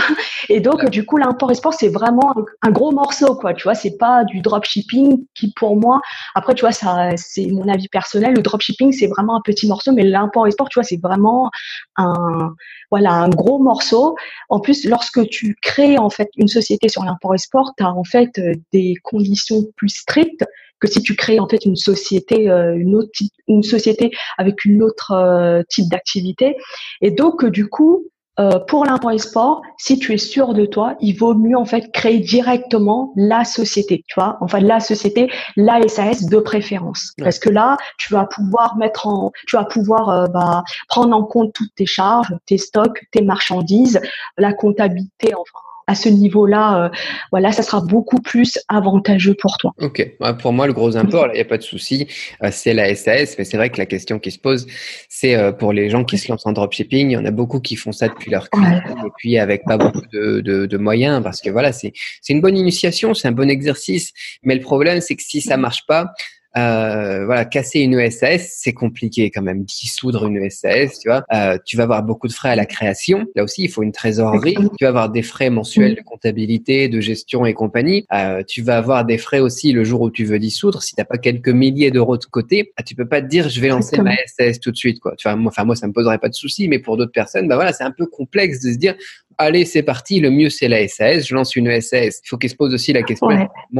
Et 0.48 0.60
donc 0.60 0.88
du 0.88 1.04
coup 1.04 1.16
l'import-export 1.16 1.74
c'est 1.74 1.88
vraiment 1.88 2.34
un, 2.62 2.70
gros 2.70 2.92
morceau 2.92 3.34
quoi, 3.34 3.52
tu 3.52 3.64
vois, 3.64 3.74
c'est 3.74 3.98
pas 3.98 4.24
du 4.24 4.40
dropshipping 4.40 5.24
qui 5.34 5.52
pour 5.54 5.76
moi 5.76 6.00
après 6.34 6.54
tu 6.54 6.60
vois 6.62 6.72
ça 6.72 7.10
c'est 7.16 7.46
mon 7.46 7.68
avis 7.68 7.88
personnel, 7.88 8.34
le 8.34 8.42
dropshipping 8.42 8.92
c'est 8.92 9.08
vraiment 9.08 9.36
un 9.36 9.42
petit 9.44 9.66
morceau 9.66 9.92
mais 9.92 10.04
l'import-export 10.04 10.68
tu 10.68 10.78
vois 10.78 10.84
c'est 10.84 11.00
vraiment 11.02 11.50
un 11.96 12.52
voilà 12.90 13.12
un 13.12 13.28
gros 13.28 13.58
morceau. 13.58 14.16
En 14.48 14.60
plus 14.60 14.84
lorsque 14.86 15.26
tu 15.28 15.47
crées 15.54 15.98
en 15.98 16.10
fait 16.10 16.28
une 16.36 16.48
société 16.48 16.88
sur 16.88 17.04
l'import-export, 17.04 17.74
tu 17.76 17.84
as 17.84 17.90
en 17.90 18.04
fait 18.04 18.38
euh, 18.38 18.54
des 18.72 18.94
conditions 19.02 19.64
plus 19.76 19.90
strictes 19.90 20.44
que 20.80 20.88
si 20.88 21.02
tu 21.02 21.16
crées 21.16 21.40
en 21.40 21.48
fait 21.48 21.64
une 21.64 21.76
société, 21.76 22.50
euh, 22.50 22.76
une 22.76 22.94
autre 22.94 23.10
une 23.48 23.62
société 23.62 24.10
avec 24.36 24.64
une 24.64 24.82
autre 24.82 25.12
euh, 25.12 25.62
type 25.68 25.88
d'activité. 25.88 26.56
Et 27.00 27.10
donc 27.10 27.44
du 27.44 27.68
coup, 27.68 28.06
euh, 28.38 28.58
pour 28.60 28.84
l'import-export, 28.84 29.62
si 29.78 29.98
tu 29.98 30.12
es 30.14 30.18
sûr 30.18 30.54
de 30.54 30.64
toi, 30.66 30.96
il 31.00 31.14
vaut 31.14 31.34
mieux 31.34 31.56
en 31.56 31.64
fait 31.64 31.90
créer 31.92 32.18
directement 32.20 33.12
la 33.16 33.44
société, 33.44 34.04
tu 34.06 34.14
vois, 34.14 34.38
enfin 34.40 34.60
la 34.60 34.80
société, 34.80 35.30
la 35.56 35.86
SAS 35.88 36.26
de 36.26 36.38
préférence, 36.38 37.14
parce 37.18 37.38
que 37.38 37.50
là, 37.50 37.76
tu 37.98 38.12
vas 38.12 38.26
pouvoir 38.26 38.76
mettre 38.76 39.06
en, 39.06 39.32
tu 39.46 39.56
vas 39.56 39.64
pouvoir 39.64 40.08
euh, 40.10 40.26
bah, 40.26 40.62
prendre 40.88 41.16
en 41.16 41.24
compte 41.24 41.52
toutes 41.52 41.74
tes 41.74 41.86
charges, 41.86 42.34
tes 42.46 42.58
stocks, 42.58 43.06
tes 43.10 43.22
marchandises, 43.22 44.00
la 44.36 44.52
comptabilité, 44.52 45.34
enfin 45.34 45.67
à 45.88 45.94
ce 45.94 46.08
niveau-là, 46.10 46.84
euh, 46.84 46.88
voilà, 47.32 47.50
ça 47.50 47.62
sera 47.62 47.80
beaucoup 47.80 48.20
plus 48.20 48.58
avantageux 48.68 49.34
pour 49.34 49.56
toi. 49.56 49.72
Ok, 49.80 50.06
pour 50.40 50.52
moi, 50.52 50.66
le 50.66 50.74
gros 50.74 50.96
import, 50.98 51.28
il 51.32 51.36
n'y 51.36 51.40
a 51.40 51.46
pas 51.46 51.56
de 51.56 51.62
souci, 51.62 52.06
euh, 52.44 52.50
c'est 52.52 52.74
la 52.74 52.94
SAS, 52.94 53.36
mais 53.38 53.44
c'est 53.44 53.56
vrai 53.56 53.70
que 53.70 53.78
la 53.78 53.86
question 53.86 54.18
qui 54.18 54.30
se 54.30 54.38
pose, 54.38 54.66
c'est 55.08 55.34
euh, 55.34 55.50
pour 55.50 55.72
les 55.72 55.88
gens 55.88 56.04
qui 56.04 56.18
se 56.18 56.30
lancent 56.30 56.46
en 56.46 56.52
dropshipping, 56.52 57.08
il 57.08 57.12
y 57.14 57.16
en 57.16 57.24
a 57.24 57.30
beaucoup 57.30 57.60
qui 57.60 57.74
font 57.74 57.92
ça 57.92 58.08
depuis 58.08 58.30
leur 58.30 58.50
cuisine 58.50 58.82
et 58.86 59.10
puis 59.16 59.38
avec 59.38 59.64
pas 59.64 59.78
beaucoup 59.78 60.06
de, 60.12 60.40
de, 60.40 60.66
de 60.66 60.76
moyens, 60.76 61.22
parce 61.22 61.40
que 61.40 61.48
voilà, 61.48 61.72
c'est 61.72 61.92
une 62.28 62.42
bonne 62.42 62.58
initiation, 62.58 63.14
c'est 63.14 63.28
un 63.28 63.32
bon 63.32 63.48
exercice, 63.48 64.12
mais 64.42 64.54
le 64.54 64.60
problème, 64.60 65.00
c'est 65.00 65.16
que 65.16 65.22
si 65.22 65.40
ça 65.40 65.56
marche 65.56 65.86
pas, 65.86 66.12
euh, 66.58 67.24
voilà, 67.24 67.44
casser 67.44 67.80
une 67.80 67.98
ESS, 67.98 68.54
c'est 68.56 68.72
compliqué 68.72 69.30
quand 69.30 69.42
même. 69.42 69.64
Dissoudre 69.64 70.26
une 70.26 70.36
ESS, 70.36 71.00
tu 71.00 71.08
vois, 71.08 71.24
euh, 71.32 71.58
tu 71.64 71.76
vas 71.76 71.84
avoir 71.84 72.02
beaucoup 72.02 72.28
de 72.28 72.32
frais 72.32 72.50
à 72.50 72.56
la 72.56 72.66
création. 72.66 73.26
Là 73.34 73.44
aussi, 73.44 73.64
il 73.64 73.68
faut 73.68 73.82
une 73.82 73.92
trésorerie. 73.92 74.56
Tu 74.78 74.84
vas 74.84 74.88
avoir 74.88 75.10
des 75.10 75.22
frais 75.22 75.50
mensuels 75.50 75.94
de 75.94 76.00
comptabilité, 76.02 76.88
de 76.88 77.00
gestion 77.00 77.46
et 77.46 77.54
compagnie. 77.54 78.06
Euh, 78.12 78.42
tu 78.46 78.62
vas 78.62 78.78
avoir 78.78 79.04
des 79.04 79.18
frais 79.18 79.40
aussi 79.40 79.72
le 79.72 79.84
jour 79.84 80.00
où 80.00 80.10
tu 80.10 80.24
veux 80.24 80.38
dissoudre. 80.38 80.82
Si 80.82 80.94
t'as 80.94 81.04
pas 81.04 81.18
quelques 81.18 81.48
milliers 81.48 81.90
d'euros 81.90 82.16
de 82.16 82.24
côté, 82.24 82.72
ah, 82.76 82.82
tu 82.82 82.94
peux 82.94 83.08
pas 83.08 83.22
te 83.22 83.26
dire 83.26 83.48
je 83.48 83.60
vais 83.60 83.68
lancer 83.68 84.00
ma 84.00 84.16
SAS 84.26 84.60
tout 84.60 84.70
de 84.70 84.76
suite, 84.76 85.00
quoi. 85.00 85.14
Tu 85.16 85.28
vois, 85.28 85.36
moi, 85.36 85.50
enfin 85.50 85.64
moi, 85.64 85.76
ça 85.76 85.86
me 85.86 85.92
poserait 85.92 86.18
pas 86.18 86.28
de 86.28 86.34
souci, 86.34 86.68
mais 86.68 86.78
pour 86.78 86.96
d'autres 86.96 87.12
personnes, 87.12 87.48
bah 87.48 87.54
voilà, 87.54 87.72
c'est 87.72 87.84
un 87.84 87.92
peu 87.92 88.06
complexe 88.06 88.60
de 88.60 88.72
se 88.72 88.78
dire 88.78 88.94
allez, 89.38 89.64
c'est 89.64 89.82
parti. 89.82 90.20
Le 90.20 90.30
mieux, 90.30 90.50
c'est 90.50 90.68
la 90.68 90.86
SAS. 90.88 91.26
Je 91.26 91.34
lance 91.34 91.56
une 91.56 91.80
SAS. 91.80 92.20
Il 92.24 92.28
faut 92.28 92.36
qu'ils 92.36 92.50
se 92.50 92.56
posent 92.56 92.74
aussi 92.74 92.92
la 92.92 93.02
question 93.02 93.28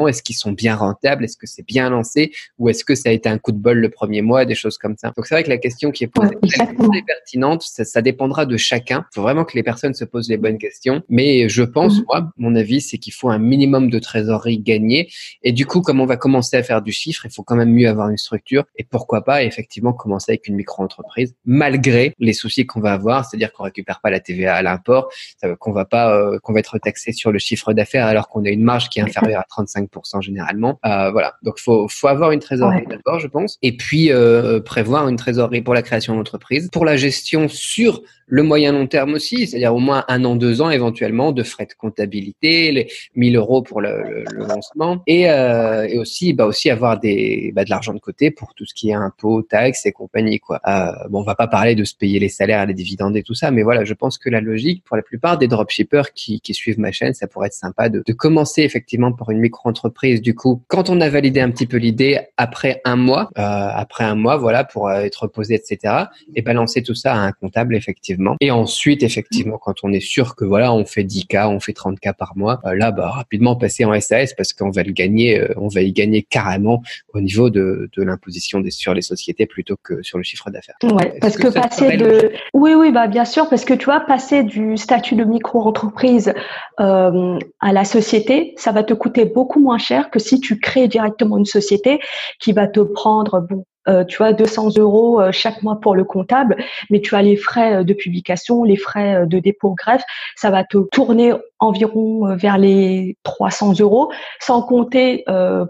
est-ce 0.09 0.23
qu'ils 0.23 0.37
sont 0.37 0.53
bien 0.53 0.75
rentables? 0.75 1.25
Est-ce 1.25 1.37
que 1.37 1.47
c'est 1.47 1.67
bien 1.67 1.91
lancé? 1.91 2.33
Ou 2.59 2.69
est-ce 2.69 2.85
que 2.85 2.95
ça 2.95 3.11
a 3.11 3.13
été 3.13 3.29
un 3.29 3.39
coup 3.39 3.53
de 3.53 3.59
bol 3.59 3.79
le 3.79 3.91
premier 3.91 4.23
mois, 4.23 4.45
des 4.45 4.55
choses 4.55 4.79
comme 4.79 4.97
ça. 4.97 5.13
Donc 5.17 5.27
c'est 5.27 5.35
vrai 5.35 5.43
que 5.43 5.49
la 5.49 5.59
question 5.59 5.91
qui 5.91 6.05
est 6.05 6.09
posée 6.09 6.35
est 6.43 7.07
pertinente. 7.07 7.63
Ça, 7.63 7.85
ça, 7.85 8.03
dépendra 8.03 8.47
de 8.47 8.57
chacun. 8.57 9.05
Il 9.13 9.15
faut 9.17 9.23
vraiment 9.23 9.45
que 9.45 9.57
les 9.57 9.63
personnes 9.63 9.95
se 9.95 10.05
posent 10.05 10.29
les 10.29 10.37
bonnes 10.37 10.59
questions. 10.59 11.03
Mais 11.09 11.49
je 11.49 11.63
pense, 11.63 11.99
mhm. 11.99 12.05
moi, 12.07 12.31
mon 12.37 12.55
avis, 12.55 12.81
c'est 12.81 12.99
qu'il 12.99 13.13
faut 13.13 13.29
un 13.29 13.39
minimum 13.39 13.91
de 13.91 13.99
trésorerie 13.99 14.59
gagnée. 14.59 15.11
Et 15.43 15.53
du 15.53 15.67
coup, 15.67 15.81
comme 15.81 16.01
on 16.01 16.07
va 16.07 16.17
commencer 16.17 16.57
à 16.57 16.63
faire 16.63 16.83
du 16.83 16.93
chiffre, 16.93 17.27
il 17.27 17.33
faut 17.33 17.43
quand 17.43 17.57
même 17.57 17.73
mieux 17.73 17.89
avoir 17.89 18.09
une 18.09 18.17
structure. 18.17 18.65
Et 18.77 18.85
pourquoi 18.85 19.25
pas 19.25 19.43
effectivement 19.43 19.93
commencer 19.93 20.33
avec 20.33 20.47
une 20.49 20.57
micro-entreprise, 20.57 21.35
malgré 21.45 22.15
les 22.19 22.33
soucis 22.33 22.67
qu'on 22.67 22.81
va 22.81 22.93
avoir, 22.93 23.25
c'est-à-dire 23.25 23.53
qu'on 23.53 23.65
récupère 23.65 24.01
pas 24.01 24.11
la 24.11 24.21
TVA 24.21 24.55
à 24.55 24.63
l'import, 24.63 25.11
qu'on 25.57 25.73
va 25.73 25.85
pas, 25.85 26.15
euh, 26.15 26.39
qu'on 26.43 26.53
va 26.53 26.61
être 26.61 26.79
taxé 26.79 27.13
sur 27.13 27.33
le 27.33 27.39
chiffre 27.39 27.73
d'affaires 27.73 28.07
alors 28.07 28.29
qu'on 28.29 28.45
a 28.45 28.49
une 28.49 28.63
marge 28.63 28.89
qui 28.89 28.99
est 28.99 29.03
inférieure 29.03 29.43
à 29.43 29.63
35% 29.63 30.21
généralement. 30.21 30.79
Euh, 30.85 31.11
voilà. 31.11 31.35
Donc 31.43 31.59
faut 31.59 31.89
faut 31.89 32.09
avoir 32.09 32.33
une 32.33 32.41
trésorerie 32.41 32.87
d'abord, 32.87 33.19
je 33.19 33.27
pense, 33.27 33.59
et 33.63 33.77
puis 33.77 34.13
euh, 34.13 34.61
prévoir 34.61 35.09
une 35.09 35.17
trésorerie 35.17 35.63
pour 35.63 35.75
la 35.75 35.83
création 35.83 36.17
d'entreprise, 36.17 36.69
pour 36.73 36.85
la 36.85 36.97
gestion 36.97 37.49
sur 37.49 38.03
le 38.29 38.43
moyen 38.43 38.73
long 38.73 38.87
terme 38.87 39.15
aussi, 39.15 39.47
c'est-à-dire 39.47 39.75
au 39.75 39.79
moins 39.79 40.05
un 40.09 40.25
an, 40.25 40.37
deux 40.37 40.61
ans 40.61 40.71
éventuellement 40.71 41.33
de 41.33 41.43
frais 41.43 41.67
de 41.67 41.73
comptabilité, 41.73 42.71
les 42.73 42.89
1000 43.17 43.37
euros 43.37 43.63
pour 43.63 43.81
le, 43.81 44.25
le, 44.31 44.47
lancement, 44.47 45.03
et, 45.07 45.31
euh, 45.31 45.87
et, 45.89 45.99
aussi 45.99 46.33
bah 46.35 46.47
aussi 46.47 46.71
avoir 46.71 47.01
des 47.01 47.53
bah, 47.55 47.65
de 47.65 47.71
l'argent 47.71 47.95
de 47.95 47.99
côté 47.99 48.31
pour 48.31 48.55
tout 48.55 48.67
ce 48.67 48.75
qui 48.75 48.91
est 48.91 48.95
impôts, 48.95 49.43
taxes 49.43 49.87
et 49.87 49.93
compagnie 49.93 50.39
quoi. 50.39 50.61
Euh, 50.67 50.93
bon, 51.09 51.21
on 51.21 51.25
va 51.25 51.35
pas 51.35 51.49
parler 51.49 51.75
de 51.75 51.85
se 51.85 51.95
payer 51.95 52.19
les 52.19 52.29
salaires, 52.29 52.67
les 52.67 52.75
dividendes 52.75 53.17
et 53.17 53.23
tout 53.23 53.35
ça, 53.35 53.51
mais 53.51 53.63
voilà, 53.63 53.85
je 53.85 53.95
pense 53.95 54.19
que 54.19 54.29
la 54.29 54.41
logique 54.41 54.85
pour 54.85 54.97
la 54.97 55.03
plupart 55.03 55.39
des 55.39 55.49
dropshippers 55.49 56.13
qui, 56.15 56.41
qui 56.41 56.55
suivent 56.55 56.79
ma 56.79 56.93
chaîne, 56.93 57.15
ça 57.15 57.27
pourrait 57.27 57.49
être 57.49 57.55
sympa 57.55 57.89
de, 57.89 58.03
de 58.07 58.13
commencer 58.13 58.63
effectivement 58.63 59.13
pour 59.13 59.31
une 59.31 59.39
micro-entreprise. 59.39 60.21
Du 60.21 60.35
coup, 60.35 60.63
quand 60.69 60.91
on 60.91 61.01
a 61.01 61.09
validé 61.09 61.41
un 61.41 61.51
petit 61.51 61.67
peu 61.67 61.79
l'idée, 61.79 62.21
après 62.37 62.81
un 62.85 62.97
mois, 62.97 63.31
euh, 63.39 63.43
après 63.43 64.05
un 64.05 64.15
mois, 64.15 64.37
voilà, 64.37 64.65
pour 64.65 64.89
euh, 64.89 65.01
être 65.01 65.27
posé, 65.27 65.55
etc., 65.55 65.95
et 66.35 66.43
balancer 66.43 66.83
tout 66.83 66.95
ça 66.95 67.15
à 67.15 67.19
un 67.19 67.33
comptable 67.33 67.75
effectivement 67.75 68.18
et 68.41 68.51
ensuite, 68.51 69.03
effectivement, 69.03 69.59
quand 69.59 69.75
on 69.83 69.93
est 69.93 70.01
sûr 70.01 70.35
que 70.35 70.45
voilà, 70.45 70.73
on 70.73 70.85
fait 70.85 71.05
10K, 71.05 71.49
on 71.49 71.61
fait 71.61 71.73
30K 71.73 72.15
par 72.15 72.37
mois, 72.37 72.61
euh, 72.65 72.75
là, 72.75 72.91
bah, 72.91 73.09
rapidement 73.09 73.57
passer 73.57 73.85
en 73.85 73.99
SAS 74.01 74.35
parce 74.35 74.53
qu'on 74.53 74.71
va 74.71 74.83
le 74.83 74.93
gagner, 74.93 75.41
euh, 75.41 75.53
on 75.57 75.69
va 75.69 75.83
y 75.83 75.93
gagner 75.93 76.23
carrément 76.23 76.83
au 77.15 77.21
niveau 77.21 77.51
de, 77.51 77.91
de 77.97 78.03
l'imposition 78.03 78.61
des, 78.61 78.71
sur 78.71 78.95
les 78.95 79.03
sociétés 79.03 79.47
plutôt 79.47 79.77
que 79.83 80.03
sur 80.03 80.19
le 80.19 80.25
chiffre 80.25 80.51
d'affaires. 80.51 80.77
Ouais, 80.83 81.19
parce 81.21 81.37
que, 81.37 81.49
passer 81.49 81.97
de, 81.97 82.33
oui, 82.55 82.75
oui, 82.75 82.93
bah, 82.93 83.07
bien 83.07 83.25
sûr, 83.25 83.49
parce 83.49 83.65
que 83.65 83.75
tu 83.75 83.87
vois, 83.87 84.01
passer 84.01 84.43
du 84.43 84.77
statut 84.77 85.15
de 85.15 85.25
micro-entreprise 85.25 86.33
euh, 86.81 87.39
à 87.61 87.73
la 87.73 87.85
société, 87.85 88.55
ça 88.57 88.73
va 88.73 88.83
te 88.83 88.95
coûter 88.95 89.25
beaucoup 89.25 89.61
moins 89.61 89.79
cher 89.79 90.11
que 90.11 90.19
si 90.19 90.41
tu 90.41 90.59
crées 90.59 90.89
directement 90.89 91.39
une 91.39 91.45
société 91.45 92.01
qui 92.39 92.53
va 92.53 92.67
te 92.67 92.81
prendre, 92.81 93.47
bon, 93.49 93.65
euh, 93.89 94.05
tu 94.05 94.23
as 94.23 94.33
200 94.33 94.77
euros 94.79 95.21
euh, 95.21 95.33
chaque 95.33 95.63
mois 95.63 95.81
pour 95.81 95.95
le 95.95 96.05
comptable, 96.05 96.57
mais 96.91 97.01
tu 97.01 97.15
as 97.15 97.23
les 97.23 97.37
frais 97.37 97.77
euh, 97.77 97.85
de 97.85 97.95
publication, 97.95 98.65
les 98.65 98.77
frais 98.77 99.27
de 99.27 99.39
dépôt 99.39 99.75
greffe, 99.77 100.03
ça 100.37 100.51
va 100.51 100.65
te 100.65 100.79
tourner 100.93 101.33
environ 101.61 102.37
vers 102.37 102.59
les 102.59 103.17
300 103.23 103.81
euros, 103.81 104.11
sans 104.41 104.63
compter 104.63 105.25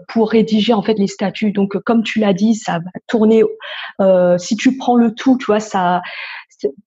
pour 0.07 0.29
rédiger 0.29 0.73
en 0.73 0.81
fait 0.81 0.95
les 0.95 1.07
statuts. 1.07 1.51
Donc, 1.51 1.77
comme 1.79 2.03
tu 2.03 2.19
l'as 2.19 2.33
dit, 2.33 2.55
ça 2.55 2.79
va 2.79 2.91
tourner. 3.07 3.43
si 4.37 4.55
tu 4.55 4.77
prends 4.77 4.95
le 4.95 5.13
tout, 5.13 5.37
tu 5.37 5.45
vois, 5.45 5.59
ça 5.59 6.01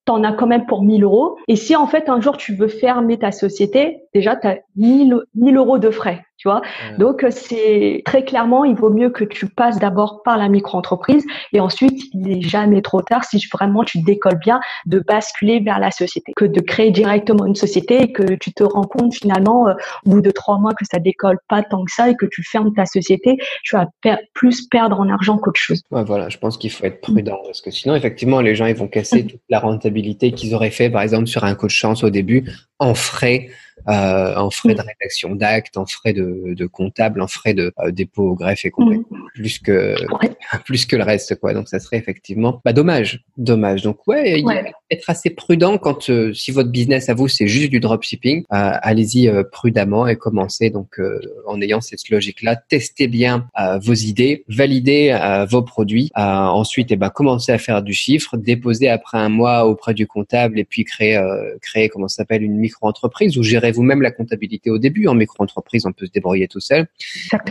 t'en 0.04 0.22
as 0.24 0.32
quand 0.32 0.46
même 0.46 0.66
pour 0.66 0.82
1000 0.82 1.04
euros. 1.04 1.36
Et 1.48 1.56
si 1.56 1.76
en 1.76 1.86
fait 1.86 2.08
un 2.08 2.20
jour 2.20 2.36
tu 2.36 2.54
veux 2.54 2.68
fermer 2.68 3.18
ta 3.18 3.32
société, 3.32 4.02
déjà 4.14 4.36
tu 4.36 4.46
as 4.46 4.58
1000, 4.76 5.16
1000 5.34 5.56
euros 5.56 5.78
de 5.78 5.90
frais. 5.90 6.24
Tu 6.36 6.48
vois 6.48 6.60
Donc 6.98 7.24
c'est 7.30 8.02
très 8.04 8.24
clairement, 8.24 8.64
il 8.64 8.74
vaut 8.74 8.90
mieux 8.90 9.10
que 9.10 9.22
tu 9.22 9.46
passes 9.46 9.78
d'abord 9.78 10.22
par 10.24 10.36
la 10.38 10.48
micro-entreprise 10.48 11.24
et 11.52 11.60
ensuite 11.60 12.02
il 12.12 12.22
n'est 12.22 12.42
jamais 12.42 12.82
trop 12.82 13.00
tard 13.00 13.22
si 13.22 13.40
vraiment 13.52 13.84
tu 13.84 14.02
décolles 14.02 14.40
bien 14.40 14.60
de 14.86 14.98
basculer 14.98 15.60
vers 15.60 15.78
la 15.78 15.92
société 15.92 16.32
que 16.34 16.44
de 16.44 16.60
créer 16.60 16.90
directement 16.90 17.46
une 17.46 17.54
société 17.54 18.02
et 18.02 18.12
que 18.12 18.34
tu 18.34 18.52
te 18.52 18.64
rends 18.64 18.82
compte 18.92 19.14
finalement 19.14 19.68
euh, 19.68 19.74
au 20.06 20.10
bout 20.10 20.20
de 20.20 20.30
trois 20.30 20.58
mois 20.58 20.72
que 20.74 20.84
ça 20.84 20.98
décolle 20.98 21.38
pas 21.48 21.62
tant 21.62 21.84
que 21.84 21.92
ça 21.92 22.10
et 22.10 22.14
que 22.14 22.26
tu 22.26 22.42
fermes 22.42 22.72
ta 22.74 22.86
société, 22.86 23.38
tu 23.64 23.76
vas 23.76 23.86
plus 24.34 24.68
perdre 24.68 25.00
en 25.00 25.08
argent 25.08 25.38
qu'autre 25.38 25.60
chose. 25.60 25.80
Ouais, 25.90 26.04
voilà, 26.04 26.28
je 26.28 26.38
pense 26.38 26.56
qu'il 26.56 26.70
faut 26.70 26.84
être 26.84 27.00
prudent 27.00 27.40
parce 27.44 27.60
que 27.60 27.70
sinon 27.70 27.94
effectivement 27.94 28.40
les 28.40 28.54
gens 28.54 28.66
ils 28.66 28.76
vont 28.76 28.88
casser 28.88 29.26
toute 29.26 29.40
la 29.48 29.60
rentabilité 29.60 30.32
qu'ils 30.32 30.54
auraient 30.54 30.70
fait 30.70 30.90
par 30.90 31.02
exemple 31.02 31.26
sur 31.26 31.44
un 31.44 31.54
coach 31.54 31.74
chance 31.74 32.04
au 32.04 32.10
début 32.10 32.44
en 32.78 32.94
frais 32.94 33.48
euh, 33.88 34.36
en 34.36 34.50
frais 34.50 34.74
de 34.74 34.82
mm. 34.82 34.86
rédaction 34.86 35.34
d'actes, 35.34 35.76
en 35.76 35.86
frais 35.86 36.12
de, 36.12 36.54
de, 36.54 36.66
comptable, 36.66 37.20
en 37.20 37.26
frais 37.26 37.54
de 37.54 37.72
euh, 37.80 37.90
dépôt, 37.90 38.34
greffe 38.34 38.64
et 38.64 38.70
compagnie, 38.70 39.04
mm. 39.10 39.18
plus 39.34 39.58
que 39.58 39.96
plus 40.64 40.86
que 40.86 40.96
le 40.96 41.02
reste 41.02 41.34
quoi. 41.40 41.52
Donc 41.52 41.68
ça 41.68 41.80
serait 41.80 41.96
effectivement 41.96 42.60
bah 42.64 42.72
dommage, 42.72 43.24
dommage. 43.36 43.82
Donc 43.82 44.06
ouais, 44.06 44.42
être 44.90 45.10
assez 45.10 45.30
prudent 45.30 45.78
quand 45.78 46.10
euh, 46.10 46.32
si 46.32 46.52
votre 46.52 46.70
business 46.70 47.08
à 47.08 47.14
vous 47.14 47.26
c'est 47.26 47.48
juste 47.48 47.70
du 47.70 47.80
dropshipping, 47.80 48.44
allez-y 48.50 49.30
prudemment 49.50 50.06
et 50.06 50.16
commencez 50.16 50.70
donc 50.70 51.00
en 51.46 51.60
ayant 51.60 51.80
cette 51.80 52.08
logique 52.08 52.42
là, 52.42 52.56
testez 52.56 53.08
bien 53.08 53.48
vos 53.82 53.94
idées, 53.94 54.44
validez 54.48 55.16
vos 55.50 55.62
produits, 55.62 56.10
ensuite 56.14 56.90
et 56.90 56.94
eh 56.94 56.96
ben 56.96 57.10
commencez 57.10 57.52
à 57.52 57.58
faire 57.58 57.82
du 57.82 57.94
chiffre, 57.94 58.36
déposez 58.36 58.88
après 58.88 59.18
un 59.18 59.28
mois 59.28 59.66
auprès 59.66 59.94
du 59.94 60.06
comptable 60.06 60.58
et 60.58 60.64
puis 60.64 60.84
créer 60.84 61.20
créer 61.60 61.88
comment 61.88 62.08
ça 62.08 62.16
s'appelle 62.16 62.42
une 62.42 62.56
micro-entreprise 62.56 63.38
ou 63.38 63.42
gérer 63.42 63.71
vous-même 63.72 64.02
la 64.02 64.10
comptabilité 64.10 64.70
au 64.70 64.78
début. 64.78 65.06
En 65.08 65.14
micro-entreprise, 65.14 65.86
on 65.86 65.92
peut 65.92 66.06
se 66.06 66.12
débrouiller 66.12 66.48
tout 66.48 66.60
seul. 66.60 66.86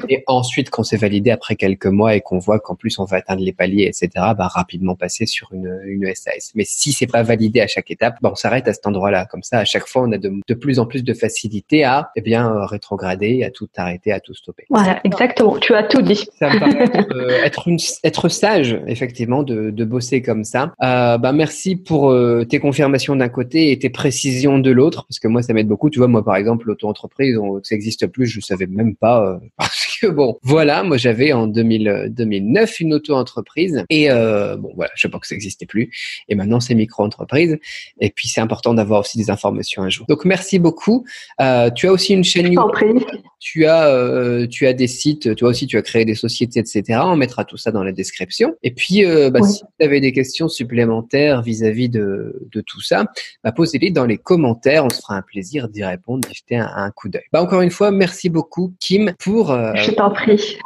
Et 0.09 0.23
ensuite, 0.27 0.69
quand 0.69 0.83
c'est 0.83 0.97
validé 0.97 1.31
après 1.31 1.55
quelques 1.55 1.87
mois 1.87 2.15
et 2.15 2.21
qu'on 2.21 2.39
voit 2.39 2.59
qu'en 2.59 2.75
plus 2.75 2.99
on 2.99 3.05
va 3.05 3.17
atteindre 3.17 3.43
les 3.43 3.53
paliers, 3.53 3.83
etc., 3.83 4.09
bah, 4.15 4.47
rapidement 4.47 4.95
passer 4.95 5.25
sur 5.25 5.49
une, 5.53 5.79
une 5.85 6.13
SAS. 6.15 6.51
Mais 6.55 6.63
si 6.65 6.91
c'est 6.91 7.07
pas 7.07 7.23
validé 7.23 7.61
à 7.61 7.67
chaque 7.67 7.91
étape, 7.91 8.17
bah, 8.21 8.29
on 8.31 8.35
s'arrête 8.35 8.67
à 8.67 8.73
cet 8.73 8.87
endroit-là. 8.87 9.25
Comme 9.25 9.43
ça, 9.43 9.59
à 9.59 9.65
chaque 9.65 9.87
fois, 9.87 10.03
on 10.03 10.11
a 10.11 10.17
de, 10.17 10.31
de 10.47 10.53
plus 10.53 10.79
en 10.79 10.85
plus 10.85 11.03
de 11.03 11.13
facilité 11.13 11.83
à 11.83 12.11
eh 12.15 12.21
bien 12.21 12.49
euh, 12.49 12.65
rétrograder, 12.65 13.43
à 13.43 13.51
tout 13.51 13.67
arrêter, 13.75 14.11
à 14.11 14.19
tout 14.19 14.33
stopper. 14.33 14.65
Voilà, 14.69 14.99
exactement. 15.03 15.57
Tu 15.57 15.73
as 15.73 15.83
tout 15.83 16.01
dit. 16.01 16.25
Ça 16.39 16.49
me 16.53 16.59
paraît 16.59 16.83
être, 16.99 17.15
euh, 17.15 17.43
être, 17.43 17.67
une, 17.67 17.77
être 18.03 18.29
sage, 18.29 18.79
effectivement, 18.87 19.43
de, 19.43 19.69
de 19.69 19.85
bosser 19.85 20.21
comme 20.21 20.43
ça. 20.43 20.73
Euh, 20.83 21.17
bah, 21.17 21.33
merci 21.33 21.75
pour 21.75 22.13
tes 22.49 22.59
confirmations 22.59 23.15
d'un 23.15 23.29
côté 23.29 23.71
et 23.71 23.79
tes 23.79 23.89
précisions 23.89 24.59
de 24.59 24.71
l'autre, 24.71 25.05
parce 25.07 25.19
que 25.19 25.27
moi, 25.27 25.41
ça 25.41 25.53
m'aide 25.53 25.67
beaucoup. 25.67 25.89
Tu 25.89 25.99
moi, 26.07 26.23
par 26.23 26.35
exemple, 26.35 26.67
l'auto-entreprise, 26.67 27.37
ça 27.63 27.75
n'existe 27.75 28.07
plus, 28.07 28.25
je 28.27 28.39
savais 28.39 28.67
même 28.67 28.95
pas. 28.95 29.25
Euh, 29.25 29.39
que 30.01 30.07
bon, 30.07 30.37
voilà, 30.41 30.83
moi 30.83 30.97
j'avais 30.97 31.33
en 31.33 31.47
2000, 31.47 32.07
2009 32.09 32.79
une 32.79 32.93
auto-entreprise 32.95 33.85
et 33.89 34.09
euh, 34.09 34.57
bon, 34.57 34.71
voilà, 34.75 34.91
je 34.95 35.07
pas 35.07 35.19
que 35.19 35.27
ça 35.27 35.35
n'existait 35.35 35.65
plus. 35.65 35.91
Et 36.29 36.35
maintenant, 36.35 36.59
c'est 36.59 36.73
micro-entreprise. 36.73 37.59
Et 37.99 38.09
puis, 38.09 38.27
c'est 38.27 38.41
important 38.41 38.73
d'avoir 38.73 39.01
aussi 39.01 39.17
des 39.17 39.29
informations 39.29 39.83
à 39.83 39.89
jour. 39.89 40.05
Donc, 40.07 40.25
merci 40.25 40.59
beaucoup. 40.59 41.05
Euh, 41.39 41.69
tu 41.69 41.87
as 41.87 41.91
aussi 41.91 42.13
une 42.13 42.23
chaîne 42.23 42.51
YouTube. 42.51 43.03
Tu 43.39 43.65
as, 43.65 43.87
euh, 43.87 44.45
tu 44.45 44.67
as 44.67 44.73
des 44.73 44.87
sites. 44.87 45.35
Toi 45.35 45.49
aussi, 45.49 45.65
tu 45.65 45.75
as 45.75 45.81
créé 45.81 46.05
des 46.05 46.13
sociétés, 46.13 46.59
etc. 46.59 46.99
On 47.03 47.15
mettra 47.15 47.43
tout 47.43 47.57
ça 47.57 47.71
dans 47.71 47.83
la 47.83 47.91
description. 47.91 48.55
Et 48.61 48.71
puis, 48.71 49.03
euh, 49.03 49.31
bah, 49.31 49.41
si 49.41 49.63
vous 49.63 49.85
avez 49.85 49.99
des 49.99 50.11
questions 50.11 50.47
supplémentaires 50.47 51.41
vis-à-vis 51.41 51.89
de, 51.89 52.47
de 52.51 52.61
tout 52.61 52.81
ça, 52.81 53.05
bah, 53.43 53.51
posez-les 53.51 53.89
dans 53.89 54.05
les 54.05 54.19
commentaires. 54.19 54.85
On 54.85 54.91
se 54.91 55.01
fera 55.01 55.15
un 55.15 55.23
plaisir 55.23 55.69
d'y 55.69 55.83
répondre, 55.83 56.27
d'y 56.27 56.35
jeter 56.35 56.57
un, 56.57 56.91
coup 56.91 57.09
d'œil. 57.09 57.23
Bah, 57.33 57.41
encore 57.41 57.61
une 57.61 57.71
fois, 57.71 57.89
merci 57.89 58.29
beaucoup, 58.29 58.75
Kim, 58.79 59.13
pour 59.17 59.49
euh, 59.49 59.73
Je 59.91 59.95
t'en 59.95 60.09
prie. 60.09 60.57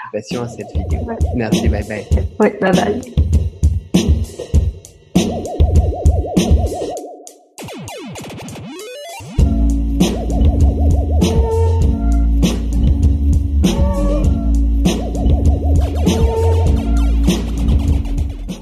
à 0.43 0.47
cette 0.47 0.71
vidéo. 0.73 1.07
Merci, 1.35 1.67
bye 1.67 1.83
bye. 1.87 2.05
Oui, 2.39 2.49
bye 2.61 2.71
bye. 2.71 3.25